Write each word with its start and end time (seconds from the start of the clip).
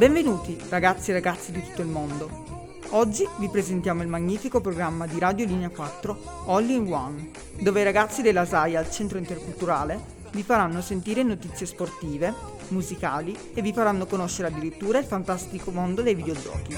Benvenuti 0.00 0.56
ragazzi 0.70 1.10
e 1.10 1.12
ragazze 1.12 1.52
di 1.52 1.62
tutto 1.62 1.82
il 1.82 1.88
mondo. 1.88 2.59
Oggi 2.92 3.24
vi 3.38 3.48
presentiamo 3.48 4.02
il 4.02 4.08
magnifico 4.08 4.60
programma 4.60 5.06
di 5.06 5.20
Radio 5.20 5.46
Linea 5.46 5.70
4 5.70 6.44
All 6.46 6.68
in 6.68 6.92
One, 6.92 7.30
dove 7.60 7.82
i 7.82 7.84
ragazzi 7.84 8.20
della 8.20 8.44
SAI 8.44 8.74
al 8.74 8.90
Centro 8.90 9.16
Interculturale 9.16 10.18
vi 10.32 10.42
faranno 10.42 10.80
sentire 10.80 11.22
notizie 11.22 11.66
sportive, 11.66 12.34
musicali 12.68 13.36
e 13.54 13.62
vi 13.62 13.72
faranno 13.72 14.06
conoscere 14.06 14.48
addirittura 14.48 14.98
il 14.98 15.04
fantastico 15.04 15.70
mondo 15.70 16.02
dei 16.02 16.14
videogiochi. 16.16 16.74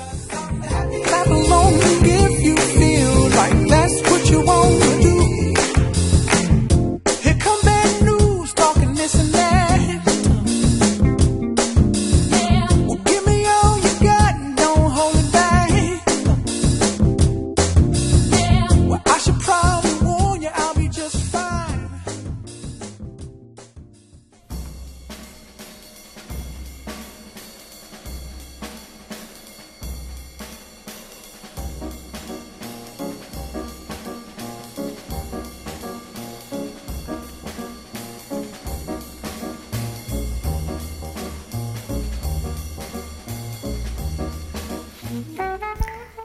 clap 1.02 1.26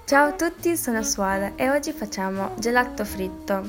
Ciao 0.08 0.30
a 0.30 0.32
tutti, 0.32 0.78
sono 0.78 1.04
Suada 1.04 1.58
e 1.58 1.70
oggi 1.70 1.92
facciamo 1.92 2.54
gelato 2.58 3.04
fritto. 3.04 3.62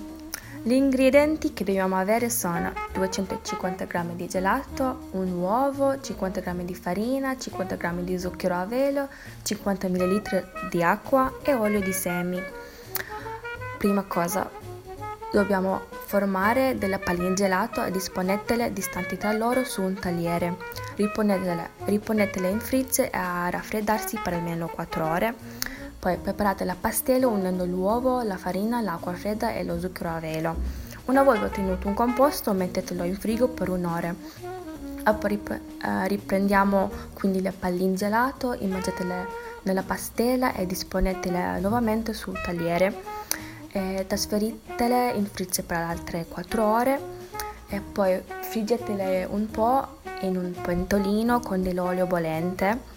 Gli 0.63 0.71
ingredienti 0.71 1.53
che 1.53 1.65
dobbiamo 1.65 1.97
avere 1.97 2.31
sono 2.31 2.73
250 2.93 3.87
g 3.87 4.13
di 4.13 4.29
gelato, 4.29 5.09
un 5.15 5.33
uovo, 5.33 6.01
50 6.01 6.41
g 6.41 6.63
di 6.63 6.77
farina, 6.77 7.37
50 7.37 7.75
g 7.75 7.93
di 8.03 8.17
zucchero 8.21 8.55
a 8.55 8.67
velo, 8.67 9.09
50 9.43 9.89
ml 9.89 10.69
di 10.71 10.81
acqua 10.81 11.39
e 11.43 11.55
olio 11.55 11.81
di 11.81 11.93
semi. 11.93 12.41
Prima 13.77 14.05
cosa, 14.05 14.49
dobbiamo 15.33 15.87
formare 16.07 16.79
delle 16.79 17.01
palline 17.01 17.35
gelato 17.35 17.83
e 17.83 17.91
disponetele 17.91 18.73
distanti 18.73 19.17
tra 19.17 19.33
loro 19.33 19.65
su 19.65 19.83
un 19.83 19.95
tagliere. 19.95 20.57
Riponetele, 20.95 21.71
riponetele 21.87 22.49
in 22.49 22.61
freezer 22.61 23.09
a 23.13 23.51
raffreddarsi 23.51 24.21
per 24.23 24.35
almeno 24.35 24.69
4 24.69 25.05
ore. 25.05 25.58
Poi 25.99 26.17
preparate 26.17 26.65
la 26.65 26.77
pastella 26.79 27.27
unendo 27.27 27.65
l'uovo, 27.65 28.23
la 28.23 28.37
farina, 28.37 28.81
l'acqua 28.81 29.15
fredda 29.15 29.53
e 29.53 29.65
lo 29.65 29.81
zucchero 29.81 30.11
a 30.11 30.21
velo. 30.21 30.55
Una 31.07 31.25
volta 31.25 31.47
ottenuto 31.47 31.89
un 31.89 31.95
composto 31.95 32.53
mettetelo 32.53 33.03
in 33.03 33.17
frigo 33.17 33.49
per 33.49 33.69
un'ora. 33.69 34.15
Rip- 35.23 35.51
eh, 35.51 36.07
riprendiamo 36.07 36.91
quindi 37.15 37.41
le 37.43 37.51
palline 37.51 37.95
gelato, 37.95 38.53
immergetele 38.53 39.27
nella 39.63 39.83
pastella 39.83 40.53
e 40.55 40.67
disponetele 40.67 41.59
nuovamente 41.59 42.13
sul 42.13 42.41
tagliere. 42.41 42.95
E 43.73 44.05
trasferitele 44.07 45.11
in 45.13 45.27
freezer 45.27 45.65
per 45.65 45.79
altre 45.79 46.27
4 46.29 46.65
ore 46.65 47.01
e 47.69 47.81
poi 47.81 48.23
friggetele 48.43 49.27
un 49.29 49.51
po' 49.51 49.99
in 50.21 50.37
un 50.37 50.55
pentolino 50.63 51.41
con 51.41 51.61
dell'olio 51.61 52.07
bollente 52.07 52.97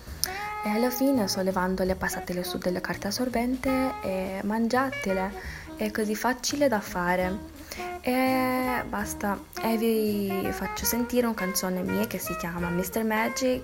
e 0.63 0.69
alla 0.69 0.89
fine 0.89 1.27
sollevandole 1.27 1.95
passatele 1.95 2.43
su 2.43 2.57
della 2.57 2.81
carta 2.81 3.07
assorbente 3.09 3.93
e 4.01 4.41
mangiatele, 4.43 5.31
è 5.75 5.91
così 5.91 6.15
facile 6.15 6.67
da 6.67 6.79
fare. 6.79 7.59
E 8.01 8.83
basta, 8.87 9.39
e 9.61 9.77
vi 9.77 10.47
faccio 10.51 10.85
sentire 10.85 11.25
una 11.25 11.35
canzone 11.35 11.81
mia 11.81 12.07
che 12.07 12.17
si 12.19 12.35
chiama 12.37 12.69
Mr. 12.69 13.03
Magic 13.03 13.63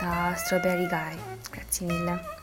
da 0.00 0.34
Strawberry 0.36 0.88
Guy. 0.88 1.16
Grazie 1.50 1.86
mille. 1.86 2.42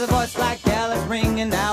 with 0.00 0.10
a 0.10 0.12
voice 0.12 0.38
like 0.38 0.60
hell 0.60 0.92
is 0.92 1.04
ringing 1.06 1.52
out. 1.52 1.67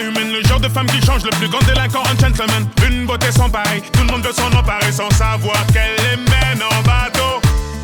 Humaine, 0.00 0.32
le 0.32 0.42
genre 0.48 0.60
de 0.60 0.68
femme 0.68 0.86
qui 0.86 1.04
change 1.04 1.24
le 1.24 1.30
plus 1.30 1.48
grand 1.48 1.62
délinquant 1.66 2.02
en 2.02 2.18
gentleman. 2.20 2.68
Une 2.88 3.06
beauté 3.06 3.30
sans 3.32 3.48
pareil, 3.50 3.82
tout 3.92 4.00
le 4.00 4.06
monde 4.06 4.24
veut 4.24 4.32
s'en 4.32 4.50
emparer 4.52 4.92
sans 4.92 5.10
savoir 5.10 5.56
qu'elle 5.72 5.96
les 5.96 6.16
mène 6.16 6.62
en 6.62 6.82
bateau. 6.82 7.40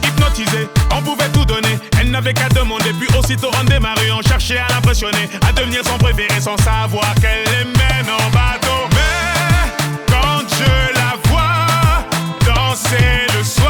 Hypnotisée, 0.07 0.69
on 0.93 1.03
pouvait 1.03 1.29
tout 1.31 1.45
donner, 1.45 1.79
elle 2.01 2.11
n'avait 2.11 2.35
qu'à 2.35 2.49
demander, 2.49 2.93
puis 2.99 3.09
aussitôt 3.19 3.51
on 3.61 3.65
démarrait, 3.65 4.11
on 4.11 4.23
cherchait 4.23 4.59
à 4.59 4.69
l'impressionner, 4.69 5.29
à 5.49 5.53
devenir 5.53 5.83
son 5.85 5.99
préféré 5.99 6.41
sans 6.41 6.57
savoir 6.59 7.15
qu'elle 7.21 7.45
les 7.45 7.65
mène 7.65 8.11
en 8.11 8.31
bateau. 8.31 8.89
Mais 8.93 9.85
quand 10.09 10.43
je 10.49 10.95
la 10.95 11.17
vois 11.29 12.05
danser 12.45 13.27
le 13.37 13.45
soir, 13.45 13.64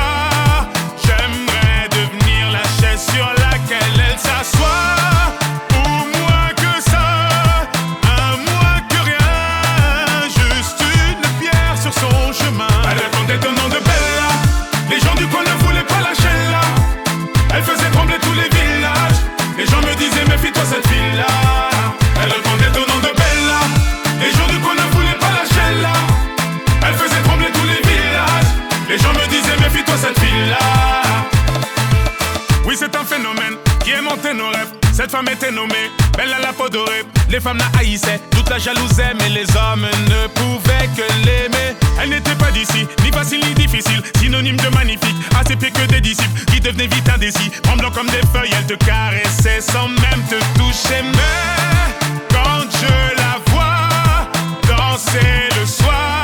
Belle 36.17 36.33
à 36.33 36.41
la 36.41 36.53
peau 36.53 36.69
dorée. 36.69 37.05
Les 37.29 37.41
femmes 37.41 37.59
la 37.59 37.81
haïssaient, 37.81 38.21
toute 38.31 38.49
la 38.51 38.59
jalousaient, 38.59 39.15
mais 39.19 39.31
les 39.31 39.47
hommes 39.57 39.87
ne 40.09 40.27
pouvaient 40.29 40.89
que 40.97 41.27
l'aimer. 41.27 41.77
Elle 42.01 42.11
n'était 42.11 42.35
pas 42.35 42.51
d'ici, 42.51 42.87
ni 43.03 43.11
facile 43.11 43.41
ni 43.47 43.55
difficile, 43.55 44.03
synonyme 44.21 44.57
de 44.57 44.69
magnifique. 44.69 45.15
Ses 45.47 45.57
pieds 45.57 45.71
que 45.71 45.85
des 45.93 46.01
disciples 46.01 46.43
qui 46.47 46.59
devenaient 46.59 46.87
vite 46.87 47.07
indécis. 47.15 47.51
Tremblant 47.63 47.91
comme 47.91 48.07
des 48.07 48.23
feuilles, 48.33 48.55
elle 48.57 48.67
te 48.67 48.83
caressait 48.83 49.61
sans 49.61 49.89
même 49.89 50.23
te 50.31 50.37
toucher. 50.59 51.03
Mais 51.03 52.09
quand 52.31 52.65
je 52.71 53.17
la 53.17 53.39
vois 53.53 54.31
danser 54.67 55.51
le 55.61 55.67
soir, 55.67 56.24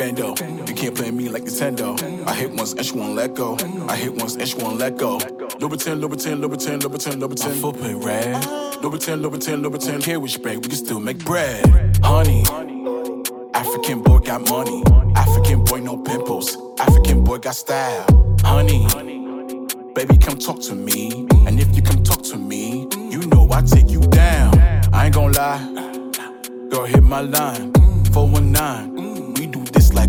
bando. 0.00 0.34
You 0.66 0.74
can't 0.74 0.94
play 0.96 1.10
me 1.10 1.28
like 1.28 1.44
Nintendo. 1.44 1.90
I 2.26 2.34
hit 2.34 2.50
once 2.52 2.72
and 2.72 2.86
she 2.86 2.94
won't 2.94 3.14
let 3.14 3.34
go. 3.34 3.56
I 3.86 3.96
hit 3.96 4.14
once 4.14 4.34
and 4.36 4.48
she 4.48 4.56
won't 4.56 4.78
let 4.78 4.96
go. 4.96 5.18
Louboutin, 5.60 6.00
Louboutin, 6.00 6.40
Louboutin, 6.40 6.80
Louboutin, 6.80 7.20
Louboutin. 7.20 7.48
My 7.48 7.60
footprint 7.60 8.02
red. 8.02 8.42
Louboutin, 8.82 9.20
Louboutin, 9.20 9.62
Louboutin. 9.62 10.02
Care 10.02 10.18
which 10.18 10.42
bag, 10.42 10.56
we 10.56 10.68
can 10.68 10.78
still 10.84 11.00
make 11.00 11.22
bread. 11.22 11.62
Honey. 12.02 12.44
African 13.52 14.02
boy 14.02 14.18
got 14.20 14.48
money. 14.48 14.82
African 15.16 15.64
boy 15.64 15.80
no 15.80 15.98
pimples. 15.98 16.56
African 16.78 17.22
boy 17.22 17.38
got 17.38 17.54
style. 17.54 18.06
Honey. 18.42 18.86
Baby, 19.94 20.16
come 20.16 20.38
talk 20.38 20.62
to 20.62 20.74
me. 20.74 21.26
And 21.46 21.60
if 21.60 21.76
you 21.76 21.82
come 21.82 22.02
talk 22.02 22.22
to 22.32 22.38
me, 22.38 22.88
you 23.10 23.20
know 23.26 23.46
I 23.52 23.60
take 23.60 23.90
you 23.90 24.00
down. 24.00 24.58
I 24.94 25.06
ain't 25.06 25.14
gon' 25.14 25.32
lie. 25.32 25.62
Girl, 26.70 26.86
hit 26.86 27.02
my 27.02 27.20
line. 27.20 27.72
Mm. 27.72 28.14
419. 28.14 29.09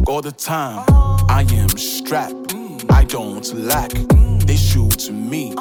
We 0.02 0.06
do 0.06 0.10
this 0.10 0.10
like 0.10 0.10
all 0.10 0.22
the 0.22 0.32
time. 0.32 0.86
I 1.30 1.46
am 1.52 1.70
strapped. 1.78 2.56
I 2.90 3.04
don't 3.06 3.54
lack. 3.54 3.92
They 4.46 4.56
shoot 4.56 4.92
to 5.00 5.14
me. 5.14 5.54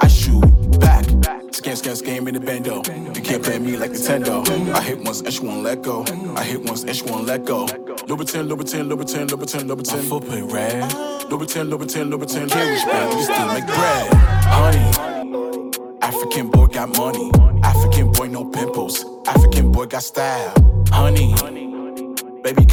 I 0.00 0.08
shoot 0.08 0.80
back. 0.80 1.04
Scan, 1.52 1.76
scan, 1.76 1.94
scam 1.94 2.28
in 2.28 2.34
the 2.34 2.40
bando. 2.40 2.82
You 3.14 3.22
can't 3.22 3.42
play 3.42 3.58
me 3.58 3.76
like 3.76 3.92
Nintendo. 3.92 4.46
I 4.74 4.82
hit 4.82 5.04
once 5.04 5.20
and 5.20 5.32
she 5.32 5.40
won't 5.40 5.62
let 5.62 5.82
go. 5.82 6.04
I 6.36 6.44
hit 6.44 6.62
once 6.62 6.84
and 6.84 6.96
she 6.96 7.04
won't 7.04 7.26
let 7.26 7.44
go. 7.44 7.66
Louboutin, 7.66 8.48
Louboutin, 8.48 8.88
Louboutin, 8.88 9.28
Louboutin, 9.28 9.68
Louboutin. 9.68 9.96
My 9.96 10.02
footprint 10.08 10.52
red. 10.52 10.90
Louboutin, 11.30 11.68
Louboutin, 11.68 12.10
Louboutin. 12.10 12.48
Carriage 12.50 12.84
bag, 12.84 13.10
can 13.12 13.22
still 13.22 13.46
make 13.48 13.66
bread. 13.66 14.12
Honey. 14.44 15.98
African 16.02 16.50
boy 16.50 16.66
got 16.66 16.96
money. 16.96 17.30
African 17.62 18.12
boy 18.12 18.26
no 18.28 18.44
pimples. 18.44 19.04
African 19.26 19.70
boy 19.72 19.86
got 19.86 20.02
style. 20.02 20.52
Honey. 20.90 21.31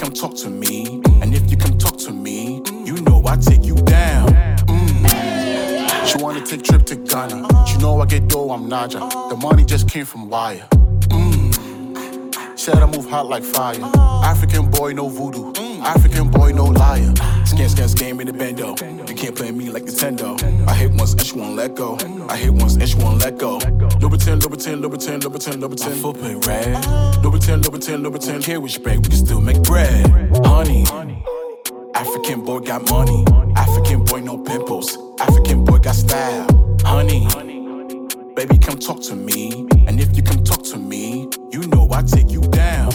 Come 0.09 0.31
talk 0.31 0.35
to 0.37 0.49
me. 0.49 1.03
And 1.21 1.35
if 1.35 1.51
you 1.51 1.57
come 1.57 1.77
talk 1.77 1.95
to 1.99 2.11
me, 2.11 2.63
you 2.83 2.95
know 3.01 3.21
I 3.27 3.35
take 3.35 3.63
you 3.63 3.75
down. 3.75 4.29
Mm. 4.65 6.07
She 6.07 6.17
wanna 6.17 6.43
take 6.43 6.63
trip 6.63 6.83
to 6.87 6.95
Ghana. 6.95 7.67
She 7.67 7.77
know 7.77 8.01
I 8.01 8.07
get 8.07 8.27
dough, 8.27 8.49
I'm 8.49 8.67
Naja. 8.67 9.29
The 9.29 9.35
money 9.35 9.63
just 9.63 9.87
came 9.87 10.05
from 10.05 10.27
Wire. 10.27 10.67
Mm. 11.11 12.57
Said 12.57 12.79
I 12.79 12.87
move 12.87 13.07
hot 13.07 13.27
like 13.27 13.43
fire. 13.43 13.79
African 14.25 14.71
boy, 14.71 14.93
no 14.93 15.09
voodoo. 15.09 15.53
African 15.81 16.29
boy, 16.29 16.51
no 16.51 16.65
liar. 16.65 17.13
Scan, 17.45 17.69
scan, 17.69 17.89
game 17.93 18.19
in 18.19 18.27
the 18.27 18.33
bando. 18.33 18.75
You 19.07 19.15
can't 19.15 19.35
play 19.35 19.51
me 19.51 19.69
like 19.69 19.83
Nintendo. 19.83 20.41
I 20.67 20.73
hit 20.75 20.91
once 20.91 21.13
and 21.13 21.21
she 21.21 21.37
won't 21.37 21.55
let 21.55 21.75
go. 21.75 21.97
I 22.29 22.37
hit 22.37 22.53
once 22.53 22.75
and 22.75 22.87
she 22.87 22.95
won't 22.97 23.19
let 23.19 23.37
go. 23.37 23.59
Louboutin, 23.59 24.39
Louboutin, 24.39 24.81
Louboutin, 24.81 25.19
Louboutin, 25.21 25.61
Louboutin. 25.61 25.89
My 25.89 25.95
foot 25.95 26.21
been 26.21 26.39
red. 26.41 27.09
10 27.49 28.01
number 28.01 28.19
10 28.19 28.33
Don't 28.33 28.43
care 28.43 28.59
which 28.61 28.83
break, 28.83 28.97
we 28.97 29.09
can 29.09 29.25
still 29.25 29.41
make 29.41 29.61
bread. 29.63 30.05
Honey. 30.45 30.85
African 31.95 32.43
boy 32.43 32.59
got 32.59 32.87
money. 32.89 33.25
African 33.55 34.03
boy, 34.03 34.19
no 34.19 34.37
pimples. 34.37 34.97
African 35.19 35.65
boy 35.65 35.79
got 35.79 35.95
style. 35.95 36.47
Honey. 36.83 37.27
Baby, 38.35 38.57
come 38.59 38.77
talk 38.77 39.01
to 39.03 39.15
me. 39.15 39.67
And 39.87 39.99
if 39.99 40.15
you 40.15 40.21
come 40.21 40.43
talk 40.43 40.63
to 40.65 40.77
me, 40.77 41.27
you 41.51 41.61
know 41.67 41.89
I 41.91 42.03
take 42.03 42.29
you 42.29 42.41
down. 42.41 42.91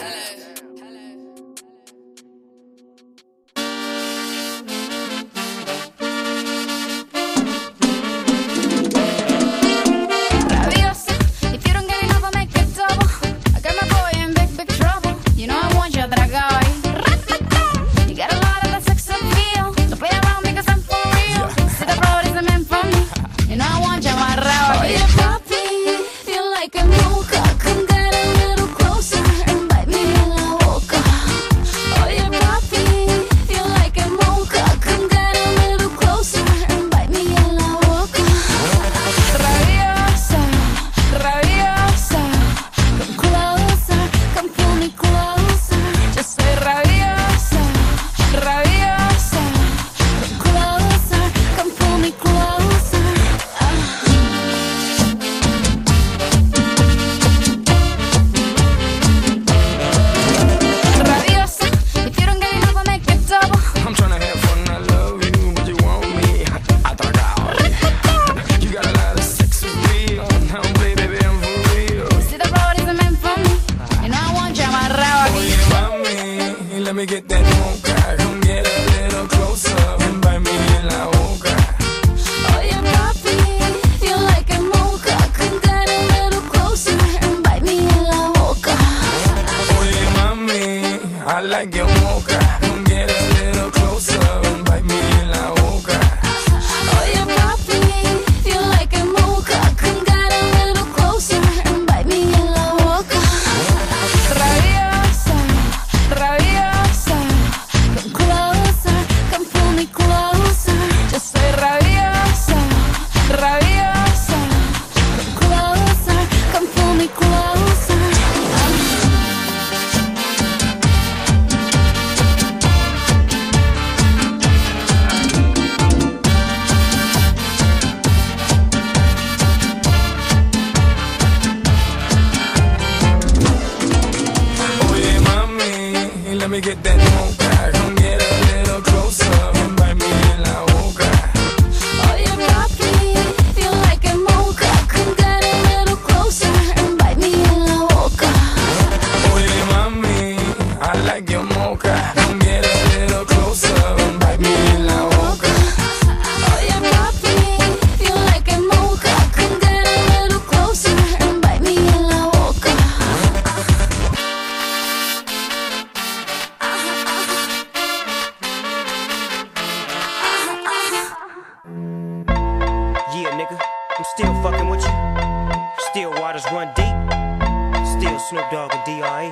Snoop 178.30 178.50
Dogg 178.50 178.72
and 178.72 178.84
D.R.E. 178.86 179.28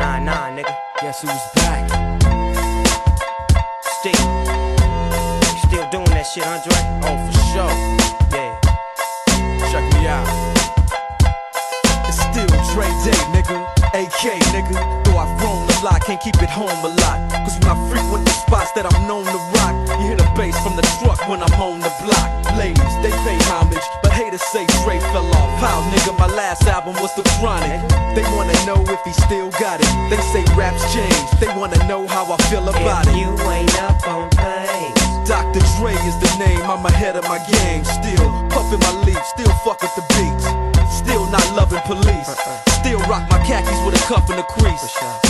Nah, 0.00 0.18
nah, 0.18 0.48
nigga. 0.48 0.74
Guess 1.02 1.20
who's 1.20 1.44
back? 1.56 1.84
Steve. 4.00 4.16
Still 5.68 5.84
doing 5.92 6.08
that 6.16 6.24
shit, 6.24 6.46
Andre? 6.48 6.72
Oh, 7.04 7.20
for 7.20 7.36
sure. 7.52 7.68
Yeah. 8.32 8.56
Check 9.68 9.84
me 9.92 10.08
out. 10.08 10.24
It's 12.08 12.16
still 12.16 12.48
Dre 12.72 12.88
Day, 13.04 13.20
nigga. 13.36 13.60
AK, 13.92 14.40
nigga. 14.56 15.04
Though 15.04 15.18
I've 15.18 15.38
grown 15.38 15.60
a 15.60 15.84
lot, 15.84 16.00
can't 16.00 16.20
keep 16.22 16.40
it 16.40 16.48
home 16.48 16.72
a 16.72 16.88
lot. 16.96 17.30
Cause 17.44 17.60
when 17.60 17.76
I 17.76 17.90
frequent 17.92 18.24
the 18.24 18.32
spots 18.32 18.72
that 18.72 18.88
I'm 18.88 19.06
known 19.06 19.26
to 19.26 19.38
rock, 19.60 20.00
you 20.00 20.06
hear 20.08 20.16
the 20.16 20.28
bass 20.34 20.56
from 20.64 20.71
struck 21.02 21.18
when 21.28 21.42
I'm 21.42 21.60
on 21.60 21.80
the 21.80 21.90
block. 22.06 22.28
Ladies, 22.56 22.94
they 23.02 23.10
pay 23.26 23.38
homage, 23.50 23.82
but 24.02 24.12
haters 24.12 24.42
say 24.54 24.64
Dre 24.82 24.98
fell 25.10 25.26
off. 25.34 25.50
How, 25.58 25.82
nigga, 25.90 26.16
my 26.18 26.30
last 26.30 26.62
album 26.68 26.94
was 27.02 27.12
The 27.14 27.26
Chronic. 27.38 27.82
They 28.14 28.22
wanna 28.36 28.54
know 28.66 28.78
if 28.86 29.00
he 29.02 29.12
still 29.26 29.50
got 29.58 29.80
it. 29.82 29.90
They 30.10 30.20
say 30.30 30.44
raps 30.54 30.82
change, 30.94 31.26
they 31.40 31.50
wanna 31.58 31.80
know 31.88 32.06
how 32.06 32.30
I 32.30 32.36
feel 32.46 32.68
about 32.68 33.06
if 33.06 33.14
it. 33.14 33.18
You 33.18 33.30
ain't 33.50 33.74
up 33.82 33.98
on 34.06 34.30
things. 34.30 35.02
Dr. 35.26 35.62
Dre 35.78 35.94
is 36.06 36.16
the 36.22 36.32
name, 36.38 36.62
I'm 36.70 36.84
ahead 36.86 37.16
of 37.16 37.24
my 37.24 37.38
game. 37.50 37.84
Still 37.84 38.28
puffin' 38.50 38.80
my 38.80 38.94
leaf, 39.06 39.22
still 39.34 39.52
fuck 39.64 39.82
with 39.82 39.94
the 39.98 40.04
beats. 40.14 40.46
Still 40.92 41.24
not 41.30 41.46
loving 41.56 41.82
police. 41.86 42.28
Uh-uh. 42.28 42.70
Still 42.82 43.00
rock 43.08 43.24
my 43.30 43.38
khakis 43.46 43.78
with 43.86 43.94
a 43.94 44.02
cuff 44.06 44.28
and 44.30 44.38
a 44.38 44.46
crease. 44.54 44.82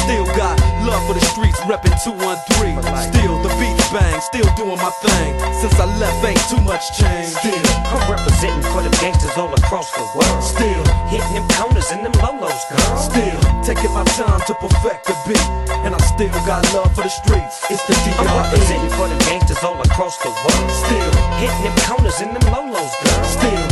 Still 0.04 0.26
got 0.36 0.58
love 0.82 1.06
for 1.06 1.14
the 1.14 1.24
streets, 1.32 1.60
reppin' 1.70 1.96
213. 2.02 2.82
Still 3.12 3.36
the 3.42 3.48
beat 3.60 3.71
bang, 3.92 4.20
still 4.20 4.48
doing 4.56 4.80
my 4.80 4.90
thing. 5.04 5.30
Since 5.60 5.76
I 5.78 5.86
left, 6.00 6.24
ain't 6.24 6.40
too 6.48 6.60
much 6.64 6.82
change. 6.96 7.36
Still, 7.36 7.62
I'm 7.92 8.10
representing 8.10 8.64
for 8.72 8.82
them 8.82 8.90
gangsters 8.98 9.36
all 9.36 9.52
across 9.52 9.92
the 9.92 10.04
world. 10.16 10.42
Still, 10.42 10.82
hitting 11.12 11.34
them 11.36 11.46
corners 11.52 11.92
and 11.92 12.04
them 12.04 12.12
lolos, 12.24 12.64
girl. 12.72 12.96
Still, 12.96 13.38
taking 13.62 13.92
my 13.92 14.04
time 14.16 14.40
to 14.48 14.54
perfect 14.56 15.06
the 15.06 15.14
beat. 15.28 15.46
And 15.84 15.94
I 15.94 16.00
still 16.00 16.32
got 16.48 16.64
love 16.74 16.90
for 16.96 17.04
the 17.04 17.12
streets. 17.12 17.68
It's 17.70 17.84
the 17.86 17.94
D.R.E. 18.02 18.18
I'm 18.18 18.28
representing 18.42 18.90
for 18.96 19.06
them 19.06 19.20
gangsters 19.28 19.62
all 19.62 19.80
across 19.80 20.16
the 20.24 20.32
world. 20.32 20.70
Still, 20.72 21.12
hitting 21.38 21.62
them 21.62 21.76
corners 21.86 22.18
and 22.20 22.32
them 22.34 22.46
lolos, 22.50 22.92
girl. 23.04 23.24
Still, 23.28 23.71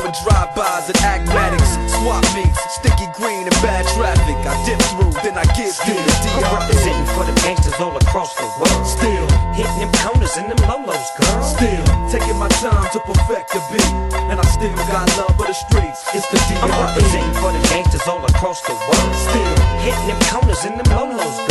for 0.11 0.23
drive-bys 0.23 0.89
and 0.89 0.97
acmatics, 1.03 1.71
swap 1.99 2.23
meets, 2.35 2.59
sticky 2.75 3.07
green 3.15 3.43
and 3.43 3.57
bad 3.61 3.85
traffic. 3.95 4.35
I 4.43 4.55
dip 4.65 4.79
through, 4.91 5.11
then 5.23 5.37
I 5.37 5.45
give 5.55 5.75
you 5.87 5.95
the 5.95 6.13
I'm 6.35 6.55
representing 6.55 7.05
for 7.15 7.23
the 7.23 7.35
gangsters 7.41 7.79
all 7.79 7.95
across 7.95 8.35
the 8.35 8.47
world. 8.59 8.85
Still, 8.87 9.27
Hitting 9.53 9.79
them 9.79 9.91
corners 10.03 10.35
and 10.37 10.49
them 10.49 10.61
lolos, 10.67 11.07
girl. 11.19 11.43
still 11.43 11.83
taking 12.09 12.37
my 12.37 12.47
time 12.59 12.89
to 12.91 12.99
perfect 12.99 13.51
the 13.53 13.61
beat, 13.71 13.91
and 14.31 14.39
I 14.39 14.45
still 14.47 14.75
got 14.89 15.07
love 15.17 15.35
for 15.37 15.47
the 15.47 15.53
streets. 15.53 16.03
It's 16.13 16.27
the 16.31 16.39
I'm 16.61 16.69
DR. 16.69 16.81
representing 16.87 17.35
for 17.39 17.51
the 17.51 17.61
gangsters 17.69 18.07
all 18.07 18.23
across 18.25 18.61
the 18.61 18.73
world. 18.73 19.13
Still, 19.15 19.55
Hitting 19.83 20.07
them 20.07 20.19
corners 20.31 20.63
and 20.65 20.79
them 20.79 20.89
lolos, 20.97 21.37
girl. 21.47 21.50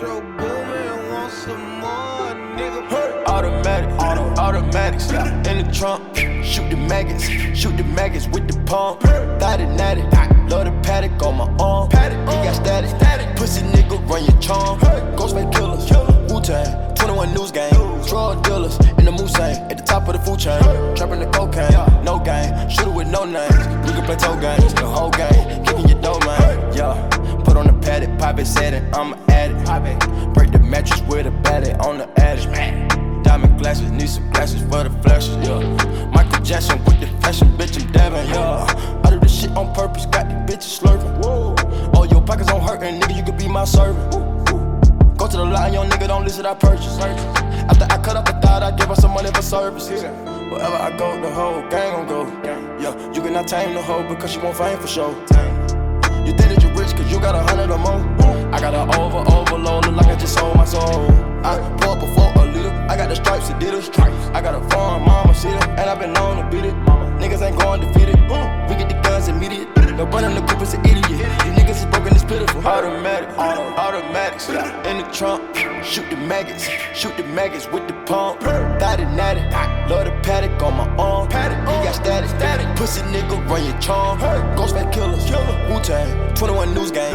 Metro 0.00 0.20
Boomin 0.20 1.10
want 1.10 1.32
some 1.32 1.80
more, 1.80 2.30
nigga. 2.54 3.24
Automatic, 3.26 3.90
auto, 4.00 4.22
automatics 4.40 5.10
in 5.10 5.66
the 5.66 5.68
trunk. 5.72 6.16
Shoot 6.44 6.70
the 6.70 6.76
maggots, 6.76 7.24
shoot 7.24 7.76
the 7.76 7.82
maggots 7.82 8.28
with 8.28 8.46
the 8.46 8.56
pump. 8.60 9.00
Thought 9.00 9.60
it 9.60 9.66
natty, 9.66 10.02
love 10.46 10.66
the 10.66 10.80
paddock 10.84 11.20
on 11.24 11.38
my 11.38 11.46
arm. 11.58 11.90
He 11.90 12.36
got 12.46 12.54
static, 12.54 13.36
pussy 13.36 13.62
nigga 13.62 13.98
run 14.08 14.24
your 14.24 14.40
charm. 14.40 14.78
Ghostface 15.18 15.52
killers, 15.52 15.90
Wu 16.32 16.40
Tang, 16.42 16.94
21 16.94 17.34
news 17.34 17.50
gang. 17.50 17.72
Drug 18.06 18.44
dealers 18.44 18.78
in 18.98 19.04
the 19.04 19.10
Mulsanne 19.10 19.68
at 19.68 19.78
the 19.78 19.82
top 19.82 20.06
of 20.06 20.12
the 20.12 20.20
food 20.20 20.38
chain. 20.38 20.62
Trapping 20.94 21.18
the 21.18 21.26
cocaine, 21.26 22.04
no 22.04 22.20
game. 22.20 22.70
Shooter 22.70 22.92
with 22.92 23.08
no 23.08 23.24
names. 23.24 23.66
We 23.84 23.90
can 23.94 24.04
play 24.04 24.14
toe 24.14 24.38
games, 24.40 24.72
the 24.74 24.86
whole 24.86 25.10
game. 25.10 25.64
Kicking 25.64 25.88
your 25.88 26.00
dough, 26.00 26.20
man. 26.20 26.72
Yeah. 26.72 27.08
Put 27.42 27.56
on 27.56 27.66
the 27.66 27.72
paddock, 27.84 28.16
pop 28.20 28.38
it, 28.38 28.46
set 28.46 28.74
it, 28.74 28.94
I'm 28.94 29.27
addict. 29.68 30.08
Break 30.34 30.52
the 30.52 30.58
mattress 30.58 31.00
with 31.02 31.26
a 31.26 31.30
battery 31.30 31.74
on 31.74 31.98
the 31.98 32.08
attic. 32.20 32.48
Diamond 33.22 33.58
glasses, 33.58 33.90
need 33.90 34.08
some 34.08 34.30
glasses 34.30 34.62
for 34.62 34.84
the 34.84 34.90
flashes, 35.02 35.36
yeah. 35.46 35.60
Michael 36.12 36.42
Jackson 36.42 36.82
with 36.84 37.00
the 37.00 37.06
fashion, 37.20 37.48
bitch, 37.58 37.80
I'm 37.80 37.92
dabbing, 37.92 38.28
yeah. 38.30 39.02
I 39.04 39.10
do 39.10 39.20
this 39.20 39.40
shit 39.40 39.50
on 39.50 39.74
purpose, 39.74 40.06
got 40.06 40.28
the 40.28 40.34
bitches 40.50 40.80
slurping. 40.80 41.94
All 41.94 42.06
your 42.06 42.22
pockets 42.22 42.50
on 42.50 42.60
hurting, 42.60 43.00
nigga, 43.00 43.16
you 43.16 43.22
could 43.22 43.36
be 43.36 43.48
my 43.48 43.64
servant. 43.64 44.12
Go 45.18 45.26
to 45.26 45.36
the 45.36 45.44
line, 45.44 45.74
young 45.74 45.90
nigga, 45.90 46.08
don't 46.08 46.24
listen, 46.24 46.46
I 46.46 46.54
purchase. 46.54 46.98
After 46.98 47.84
I 47.84 47.98
cut 47.98 48.16
up 48.16 48.24
the 48.24 48.32
thought, 48.40 48.62
I 48.62 48.70
give 48.70 48.88
her 48.88 48.94
some 48.94 49.10
money 49.12 49.30
for 49.32 49.42
services. 49.42 50.02
Wherever 50.02 50.76
I 50.76 50.96
go, 50.96 51.20
the 51.20 51.30
whole 51.30 51.60
gang 51.68 52.06
gon' 52.06 52.08
go. 52.08 52.22
Yeah, 52.80 53.12
you 53.12 53.20
cannot 53.20 53.48
tame 53.48 53.74
the 53.74 53.82
hoe 53.82 54.08
because 54.08 54.30
she 54.32 54.38
won't 54.38 54.56
fame 54.56 54.78
for 54.78 54.86
sure. 54.86 55.10
You 56.24 56.32
think 56.32 56.48
that 56.54 56.62
you 56.62 56.70
rich 56.70 56.94
cause 56.96 57.10
you 57.12 57.20
got 57.20 57.34
a 57.34 57.42
hundred 57.42 57.70
or 57.70 57.78
more. 57.78 58.37
I 58.52 58.60
got 58.60 58.74
an 58.74 58.94
over, 58.98 59.18
overload, 59.30 59.86
look 59.86 59.96
like 59.96 60.06
I 60.06 60.16
just 60.16 60.34
sold 60.34 60.56
my 60.56 60.64
soul. 60.64 61.10
I 61.44 61.58
pour 61.80 61.92
up 61.92 62.00
before 62.00 62.32
a 62.42 62.46
liter, 62.46 62.70
I 62.88 62.96
got 62.96 63.08
the 63.08 63.16
stripes, 63.16 63.48
that 63.48 63.60
did 63.60 63.74
Adidas. 63.74 64.34
I 64.34 64.40
got 64.40 64.54
a 64.54 64.68
farm, 64.70 65.04
mama, 65.04 65.34
see 65.34 65.48
it, 65.48 65.62
and 65.68 65.90
I've 65.90 65.98
been 65.98 66.12
known 66.12 66.42
to 66.42 66.50
beat 66.50 66.64
it. 66.64 66.74
Niggas 67.20 67.42
ain't 67.42 67.58
going 67.58 67.80
defeated. 67.80 68.16
We 68.68 68.74
get 68.76 68.88
the 68.88 69.00
guns 69.02 69.28
immediate. 69.28 69.68
No 69.98 70.06
running 70.06 70.34
the 70.34 70.40
group 70.46 70.62
is 70.62 70.74
an 70.74 70.84
idiot. 70.86 71.04
You 71.10 71.52
niggas 71.58 71.78
is 71.80 71.86
broken, 71.86 72.14
it's 72.14 72.22
pitiful. 72.24 72.64
Automatic, 72.64 73.36
automatics 73.36 74.48
in 74.48 74.98
the 74.98 75.08
trunk. 75.12 75.42
Shoot 75.84 76.08
the 76.10 76.16
maggots, 76.16 76.68
shoot 76.94 77.16
the 77.16 77.24
maggots 77.24 77.66
with 77.68 77.86
the 77.88 77.94
pump. 78.04 78.40
Thought 78.40 79.00
it 79.00 79.10
natty, 79.10 79.40
love 79.92 80.04
the 80.04 80.12
paddock 80.22 80.62
on 80.62 80.76
my 80.76 80.88
arm. 80.96 81.28
Paddock, 81.28 81.58
He 81.60 81.84
got 81.84 81.94
static, 81.94 82.30
static. 82.30 82.76
Pussy 82.76 83.00
nigga 83.02 83.48
run 83.48 83.64
your 83.64 83.78
charm. 83.78 84.18
Ghostface 84.56 84.92
killers, 84.92 85.24
Wu 85.68 85.80
Tang, 85.82 86.34
21 86.34 86.74
news 86.74 86.90
gang. 86.92 87.14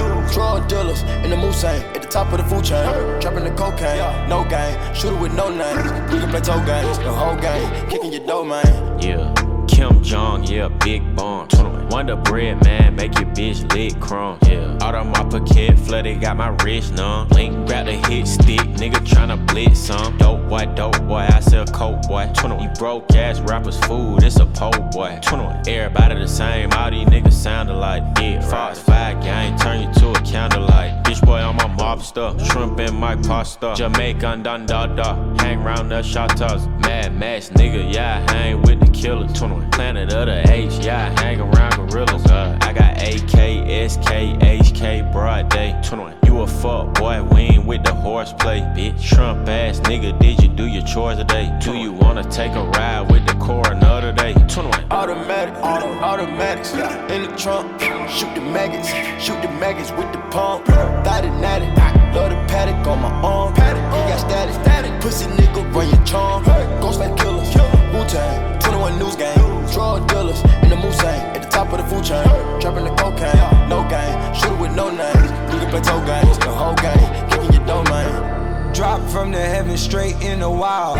Dealers 0.93 1.23
in 1.23 1.29
the 1.29 1.35
Mulsanne 1.35 1.83
at 1.95 2.01
the 2.01 2.07
top 2.07 2.31
of 2.31 2.37
the 2.37 2.43
food 2.43 2.63
chain. 2.63 2.85
Trapping 3.19 3.43
the 3.43 3.51
cocaine, 3.51 4.29
no 4.29 4.43
game. 4.45 4.77
Shooter 4.93 5.15
with 5.15 5.33
no 5.33 5.49
names. 5.49 5.91
We 6.11 6.19
can 6.19 6.29
play 6.29 6.41
toe 6.41 6.63
games, 6.65 6.97
the 6.99 7.11
whole 7.11 7.35
game. 7.35 7.89
Kicking 7.89 8.11
your 8.11 8.25
dough, 8.25 8.45
man. 8.45 8.99
Yeah, 8.99 9.33
Jong, 10.03 10.43
yeah, 10.43 10.67
big 10.67 11.15
bomb. 11.15 11.47
Wonder 11.93 12.15
bread, 12.15 12.63
man, 12.63 12.95
make 12.95 13.13
your 13.19 13.29
bitch 13.29 13.71
lick 13.71 13.99
crumb. 14.01 14.39
Yeah, 14.47 14.77
out 14.81 14.95
of 14.95 15.05
my 15.05 15.23
pocket, 15.29 15.77
flooded, 15.77 16.21
got 16.21 16.37
my 16.37 16.47
wrist 16.63 16.95
numb. 16.95 17.27
Blink, 17.27 17.67
grab 17.67 17.85
the 17.85 17.93
hit 18.09 18.27
stick, 18.27 18.59
nigga 18.81 18.97
tryna 19.05 19.45
blitz 19.45 19.79
some. 19.79 20.17
Dope 20.17 20.49
boy, 20.49 20.65
dope 20.73 20.99
boy, 21.03 21.27
I 21.29 21.39
sell 21.39 21.65
coke 21.65 22.01
boy. 22.07 22.31
21, 22.35 22.63
you 22.63 22.69
broke 22.79 23.13
ass 23.15 23.39
rappers, 23.41 23.79
food, 23.85 24.23
it's 24.23 24.37
a 24.37 24.47
po 24.47 24.71
boy. 24.91 25.19
21, 25.21 25.69
everybody 25.69 26.15
the 26.15 26.27
same, 26.27 26.71
all 26.73 26.89
these 26.89 27.05
niggas 27.09 27.31
sound 27.31 27.69
alike. 27.69 28.01
Yeah, 28.19 28.41
Fox 28.41 28.79
5 28.79 29.21
gang, 29.21 29.55
turn 29.59 29.83
you 29.83 29.93
to 29.93 30.09
a 30.09 30.21
candlelight. 30.23 31.03
Bitch 31.03 31.23
boy 31.23 31.41
on 31.41 31.55
my 31.57 31.67
mobster, 31.77 32.33
shrimp 32.49 32.79
in 32.79 32.95
my 32.95 33.15
pasta. 33.17 33.75
Jamaican 33.77 34.41
dun 34.41 34.65
da 34.65 34.87
da, 34.87 35.13
hang 35.35 35.61
round 35.63 35.91
the 35.91 36.01
shotters. 36.01 36.65
Mad 36.79 37.15
Max, 37.15 37.49
nigga, 37.49 37.93
yeah, 37.93 38.25
I 38.27 38.31
hang 38.31 38.61
with 38.63 38.79
the 38.79 38.91
killer. 38.91 39.27
21. 39.27 39.69
Planet 39.69 39.92
of 39.97 40.09
the 40.09 40.51
H, 40.51 40.85
yeah, 40.85 41.13
I 41.15 41.21
hang 41.21 41.39
around 41.39 41.89
gorillas. 41.89 42.25
Uh, 42.25 42.57
I 42.61 42.73
got 42.73 43.01
AK, 43.01 43.89
SK, 43.89 44.39
HK, 44.41 45.11
broad 45.11 45.49
day. 45.49 45.79
21. 45.83 46.15
You 46.25 46.41
a 46.41 46.47
fuck 46.47 46.93
boy, 46.95 47.21
we 47.23 47.41
ain't 47.41 47.65
with 47.65 47.83
the 47.83 47.93
horseplay, 47.93 48.61
bitch. 48.75 49.01
Trump 49.01 49.47
ass 49.47 49.79
nigga, 49.81 50.17
did 50.19 50.41
you 50.41 50.49
do 50.49 50.65
your 50.65 50.83
chores 50.83 51.17
today? 51.17 51.55
Do 51.61 51.75
you 51.75 51.91
wanna 51.91 52.23
take 52.23 52.53
a 52.53 52.63
ride 52.63 53.11
with 53.11 53.25
the 53.27 53.33
coroner 53.33 54.01
today? 54.01 54.33
21. 54.33 54.91
Automatic, 54.91 55.55
auto, 55.63 55.87
automatics 55.99 56.73
in 56.73 57.23
the 57.23 57.35
trunk. 57.37 57.79
Shoot 58.09 58.33
the 58.35 58.41
maggots, 58.41 58.89
shoot 59.23 59.41
the 59.41 59.49
maggots 59.59 59.91
with 59.91 60.11
the 60.11 60.19
pump. 60.31 60.65
Thought 60.65 61.25
it, 61.25 61.31
natty, 61.39 61.65
love 62.15 62.31
the 62.31 62.37
paddock 62.51 62.87
on 62.87 63.01
my 63.01 63.09
arm. 63.21 63.53
He 63.53 63.59
got 64.09 64.19
static, 64.19 64.55
static. 64.55 65.01
Pussy 65.01 65.25
nigga, 65.25 65.73
run 65.73 65.89
your 65.89 66.05
charm. 66.05 66.43
Ghostface 66.43 67.17
killers, 67.17 67.72
Wu 68.03 68.09
Tang, 68.09 68.59
21 68.59 68.99
News 68.99 69.15
Gang. 69.15 69.37
Drug 69.71 70.07
dealers 70.09 70.41
in 70.61 70.69
the 70.69 70.75
Mulsanne, 70.75 71.35
at 71.35 71.43
the 71.43 71.49
top 71.49 71.71
of 71.71 71.77
the 71.77 71.85
food 71.85 72.03
chain. 72.03 72.23
Trapping 72.59 72.83
the 72.83 72.93
cocaine, 72.95 73.69
no 73.69 73.87
game. 73.87 74.35
Shooter 74.35 74.55
with 74.57 74.75
no 74.75 74.89
names. 74.89 75.31
You 75.51 75.59
can 75.59 75.69
play 75.69 75.81
toe 75.81 76.03
games, 76.05 76.37
the 76.39 76.51
whole 76.51 76.75
game. 76.75 77.29
Kicking 77.29 77.53
your 77.53 77.65
domain. 77.65 78.73
Drop 78.73 79.01
from 79.09 79.31
the 79.31 79.39
heaven 79.39 79.77
straight 79.77 80.15
in 80.21 80.39
the 80.41 80.49
wild. 80.49 80.97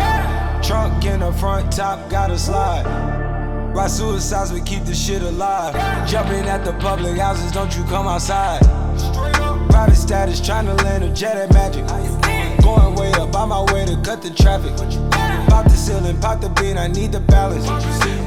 Trunk 0.64 1.04
in 1.04 1.20
the 1.20 1.32
front, 1.32 1.70
top 1.72 2.08
gotta 2.08 2.38
slide. 2.38 2.86
Ride 3.74 3.90
suicides, 3.90 4.52
we 4.52 4.60
keep 4.62 4.84
the 4.84 4.94
shit 4.94 5.22
alive. 5.22 5.74
Jumping 6.08 6.46
at 6.46 6.64
the 6.64 6.72
public 6.74 7.18
houses, 7.18 7.52
don't 7.52 7.76
you 7.76 7.84
come 7.84 8.06
outside. 8.06 8.62
Private 9.68 9.96
status, 9.96 10.40
trying 10.40 10.66
to 10.66 10.74
land 10.84 11.04
a 11.04 11.12
jet 11.12 11.36
at 11.36 11.52
magic. 11.52 12.33
Going 12.64 12.94
way 12.94 13.12
up, 13.12 13.34
on 13.34 13.50
my 13.50 13.60
way 13.74 13.84
to 13.84 13.94
cut 14.02 14.22
the 14.22 14.30
traffic. 14.30 14.72
Pop 15.48 15.64
the 15.64 15.76
ceiling, 15.76 16.18
pop 16.18 16.40
the 16.40 16.48
beat, 16.48 16.78
I 16.78 16.88
need 16.88 17.12
the 17.12 17.20
balance. 17.20 17.66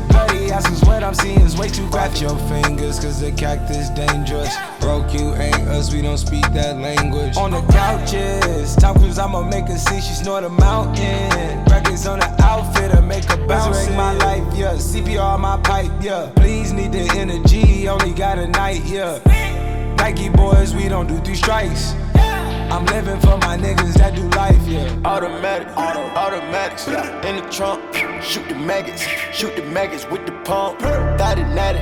Bloody 0.10 0.52
asses, 0.52 0.84
what 0.84 1.04
I'm 1.04 1.16
seeing 1.16 1.42
is 1.42 1.58
way 1.58 1.70
too 1.70 1.90
graphic. 1.90 2.22
your 2.22 2.38
fingers, 2.48 3.00
cause 3.00 3.20
the 3.20 3.32
cactus 3.32 3.90
dangerous. 3.90 4.56
Broke 4.80 5.12
you 5.12 5.34
ain't 5.34 5.68
us, 5.70 5.92
we 5.92 6.04
don't 6.04 6.20
speak 6.20 6.44
that 6.54 6.78
language. 6.78 7.36
On 7.36 7.50
the 7.50 7.62
couches, 7.74 8.76
Tom 8.76 9.00
Cruise, 9.00 9.18
I'ma 9.18 9.42
make 9.42 9.68
her 9.70 9.78
see 9.78 10.02
she 10.02 10.14
snort 10.14 10.44
a 10.44 10.50
mountain. 10.50 11.66
Records 11.66 12.06
on 12.06 12.20
the 12.20 12.44
outfit, 12.44 12.94
I 12.94 13.02
make 13.02 13.24
her 13.26 13.48
bounce. 13.48 13.76
Resurrect 13.76 13.98
my 13.98 14.14
life, 14.14 14.44
yeah. 14.56 14.74
CPR 14.74 15.34
on 15.34 15.42
my 15.42 15.58
pipe, 15.58 15.92
yeah. 16.00 16.32
Please 16.36 16.74
need 16.74 16.92
the 16.92 17.10
energy, 17.18 17.88
only 17.90 18.14
got 18.14 18.38
a 18.38 18.48
night, 18.48 18.86
yeah. 18.86 19.18
Nike 19.98 20.30
boys, 20.30 20.76
we 20.76 20.88
don't 20.88 21.08
do 21.08 21.18
three 21.22 21.36
strikes. 21.36 21.94
I'm 22.70 22.86
living 22.88 23.20
for 23.22 23.38
my 23.38 23.58
niggas 23.58 23.94
that 23.94 24.14
do 24.14 24.24
life, 24.38 24.68
yeah. 24.68 24.94
Automatic, 25.06 25.70
auto, 25.78 26.02
automatics 26.16 26.86
in 26.88 27.38
the 27.38 27.48
trunk. 27.50 27.82
Shoot 28.22 28.50
the 28.50 28.56
maggots, 28.56 29.02
shoot 29.32 29.56
the 29.56 29.64
maggots 29.64 30.06
with 30.10 30.26
the 30.26 30.34
pump. 30.44 30.80
Thought 30.82 31.40
it, 31.40 31.48
natty, 31.56 31.80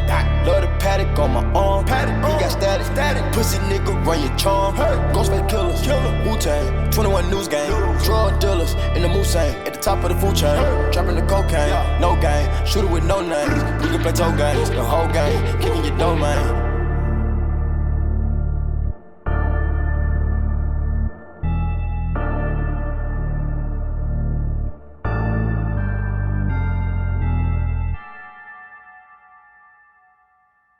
love 0.47 0.61
the 0.61 0.67
paddock 0.79 1.17
on 1.17 1.31
my 1.33 1.43
arm. 1.59 1.85
He 1.85 1.91
got 2.39 2.51
static, 2.51 2.85
static. 2.85 3.33
Pussy 3.33 3.57
nigga, 3.59 4.05
run 4.05 4.21
your 4.21 4.35
charm. 4.37 4.75
Ghostface 4.75 5.49
killers, 5.49 5.81
Wu 6.27 6.37
Tang, 6.37 6.91
21 6.91 7.31
News 7.31 7.47
Gang. 7.47 7.69
Drug 8.03 8.39
dealers 8.39 8.73
in 8.95 9.01
the 9.01 9.07
Mulsanne, 9.07 9.55
at 9.65 9.73
the 9.73 9.79
top 9.79 10.03
of 10.03 10.09
the 10.09 10.15
food 10.21 10.35
chain. 10.35 10.55
Trapping 10.91 11.15
the 11.15 11.23
cocaine, 11.23 11.99
no 11.99 12.15
game. 12.21 12.65
Shooter 12.65 12.87
with 12.87 13.05
no 13.05 13.21
names. 13.21 13.83
You 13.83 13.89
can 13.89 14.01
play 14.01 14.11
toe 14.11 14.35
games, 14.37 14.69
the 14.69 14.83
whole 14.83 15.11
game. 15.11 15.41
Kicking 15.59 15.83
your 15.83 15.97
domain. 15.97 16.64